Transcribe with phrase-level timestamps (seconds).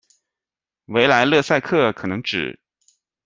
[0.85, 2.59] 维莱勒塞克可能指：